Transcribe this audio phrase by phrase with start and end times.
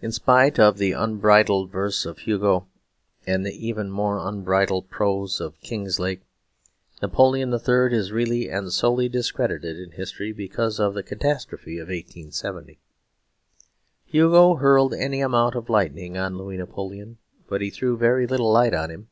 [0.00, 2.68] In spite of the unbridled verse of Hugo
[3.26, 6.20] and the even more unbridled prose of Kinglake,
[7.02, 7.88] Napoleon III.
[7.92, 12.78] is really and solely discredited in history because of the catastrophe of 1870.
[14.04, 18.72] Hugo hurled any amount of lightning on Louis Napoleon; but he threw very little light
[18.72, 19.08] on him.